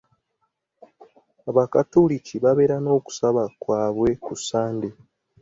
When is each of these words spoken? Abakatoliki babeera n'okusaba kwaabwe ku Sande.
Abakatoliki 1.49 2.35
babeera 2.43 2.77
n'okusaba 2.81 3.43
kwaabwe 3.61 4.09
ku 4.23 4.33
Sande. 4.47 4.89